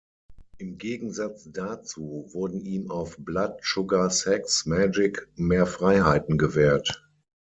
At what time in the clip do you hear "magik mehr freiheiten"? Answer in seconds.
4.65-6.39